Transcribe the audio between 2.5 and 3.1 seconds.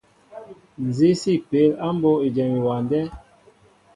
ewándέ?